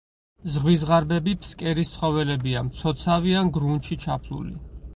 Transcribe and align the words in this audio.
ზღვის 0.53 0.79
ზღარბები 0.83 1.35
ფსკერის 1.43 1.91
ცხოველებია, 1.97 2.63
მცოცავი 2.71 3.39
ან 3.43 3.55
გრუნტში 3.59 3.99
ჩაფლული. 4.07 4.55